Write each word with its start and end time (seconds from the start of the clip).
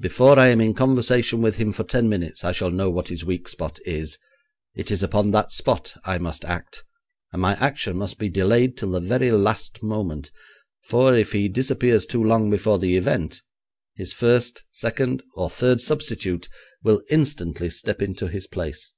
Before 0.00 0.38
I 0.38 0.46
am 0.48 0.62
in 0.62 0.72
conversation 0.72 1.42
with 1.42 1.56
him 1.56 1.74
for 1.74 1.84
ten 1.84 2.08
minutes, 2.08 2.42
I 2.42 2.52
shall 2.52 2.70
know 2.70 2.88
what 2.88 3.08
his 3.08 3.22
weak 3.22 3.48
spot 3.50 3.78
is. 3.84 4.16
It 4.74 4.90
is 4.90 5.02
upon 5.02 5.30
that 5.32 5.52
spot 5.52 5.92
I 6.06 6.16
must 6.16 6.46
act, 6.46 6.84
and 7.34 7.42
my 7.42 7.52
action 7.56 7.98
must 7.98 8.16
be 8.18 8.30
delayed 8.30 8.78
till 8.78 8.92
the 8.92 9.00
very 9.00 9.30
last 9.30 9.82
moment; 9.82 10.32
for, 10.86 11.14
if 11.14 11.32
he 11.32 11.50
disappears 11.50 12.06
too 12.06 12.24
long 12.24 12.48
before 12.48 12.78
the 12.78 12.96
event, 12.96 13.42
his 13.94 14.14
first, 14.14 14.64
second, 14.70 15.22
or 15.34 15.50
third 15.50 15.82
substitute 15.82 16.48
will 16.82 17.02
instantly 17.10 17.68
step 17.68 18.00
into 18.00 18.28
his 18.28 18.46
place.' 18.46 18.94